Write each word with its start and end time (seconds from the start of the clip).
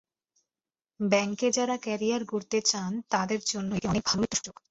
ব্যাংকে 0.99 1.47
যাঁরা 1.51 1.75
ক্যারিয়ার 1.77 2.23
গড়তে 2.25 2.59
চান 2.61 2.91
তাঁদের 3.09 3.41
জন্য 3.47 3.69
এটি 3.75 3.87
অনেক 3.87 4.03
ভালো 4.05 4.21
একটি 4.23 4.37
সুযোগ। 4.37 4.55